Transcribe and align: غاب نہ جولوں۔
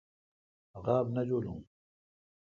غاب 0.85 1.05
نہ 1.15 1.21
جولوں۔ 1.27 1.59